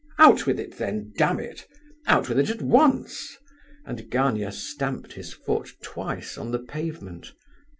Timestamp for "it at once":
2.39-3.37